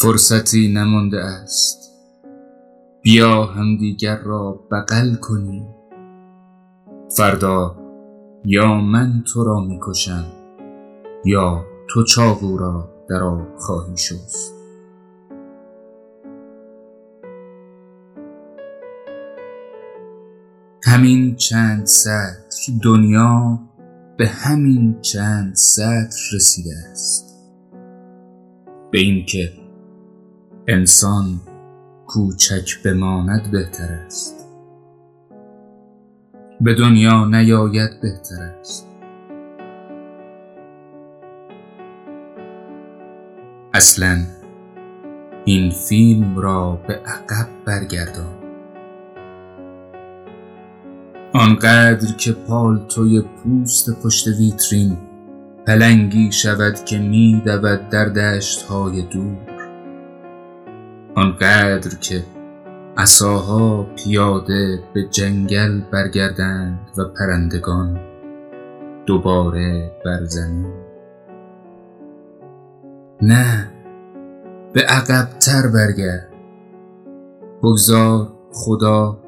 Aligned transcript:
فرصتی 0.00 0.72
نمانده 0.74 1.24
است. 1.24 1.78
بیا 3.02 3.44
همدیگر 3.44 4.18
را 4.18 4.60
بغل 4.72 5.14
کنیم. 5.14 5.66
فردا 7.16 7.76
یا 8.44 8.74
من 8.74 9.22
تو 9.32 9.44
را 9.44 9.60
می‌کشم 9.60 10.24
یا 11.24 11.64
تو 11.90 12.04
چاقو 12.04 12.58
را 12.58 12.90
در 13.10 13.22
آب 13.22 13.58
خواهی 13.58 13.96
شست. 13.96 14.54
همین 20.84 21.36
چند 21.36 21.86
سطر 21.86 22.72
دنیا 22.84 23.58
به 24.18 24.26
همین 24.26 25.00
چند 25.00 25.54
سطر 25.54 26.18
رسیده 26.34 26.74
است. 26.92 27.24
به 28.90 28.98
اینکه 28.98 29.57
انسان 30.70 31.40
کوچک 32.06 32.82
بماند 32.84 33.50
بهتر 33.50 33.92
است. 34.06 34.46
به 36.60 36.74
دنیا 36.74 37.24
نیاید 37.24 38.00
بهتر 38.02 38.42
است. 38.60 38.86
اصلا 43.74 44.18
این 45.44 45.70
فیلم 45.70 46.38
را 46.38 46.80
به 46.88 46.94
عقب 46.94 47.48
برگردان. 47.64 48.34
آنقدر 51.34 52.12
که 52.16 52.32
پالتوی 52.32 53.22
پوست 53.22 54.02
پشت 54.02 54.26
ویترین 54.26 54.98
پلنگی 55.66 56.32
شود 56.32 56.84
که 56.84 56.98
می 56.98 57.42
دود 57.44 57.88
در 57.88 58.04
دشت 58.04 58.62
های 58.62 59.02
دور. 59.02 59.47
آنقدر 61.18 61.98
که 62.00 62.24
عصاها 62.96 63.86
پیاده 63.96 64.82
به 64.94 65.02
جنگل 65.10 65.80
برگردند 65.80 66.90
و 66.98 67.04
پرندگان 67.04 68.00
دوباره 69.06 69.92
بر 70.04 70.24
زمین. 70.24 70.74
نه 73.22 73.72
به 74.72 74.80
عقبتر 74.80 75.62
برگرد. 75.74 76.32
بگذار 77.62 78.32
خدا 78.52 79.18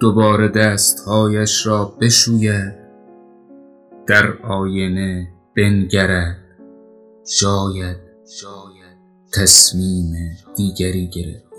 دوباره 0.00 0.48
دستهایش 0.48 1.66
را 1.66 1.94
بشوید. 2.00 2.74
در 4.06 4.32
آینه 4.42 5.28
بنگرد. 5.56 6.36
شاید 7.26 7.96
شاید. 8.40 8.93
تصمیم 9.36 10.36
دیگری 10.56 11.08
گرفت. 11.08 11.54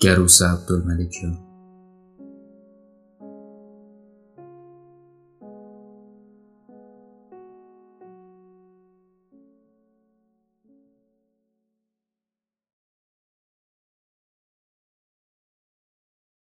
گروس 0.00 0.42
عبدالملکیان 0.42 1.53